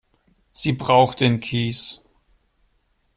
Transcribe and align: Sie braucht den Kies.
Sie 0.51 0.71
braucht 0.73 1.19
den 1.21 1.39
Kies. 1.39 2.01